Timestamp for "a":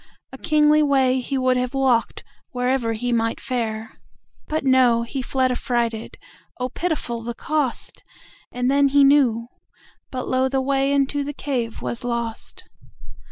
0.33-0.37